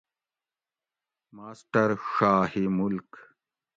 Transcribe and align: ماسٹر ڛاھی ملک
ماسٹر 1.35 1.89
ڛاھی 2.15 2.65
ملک 2.77 3.09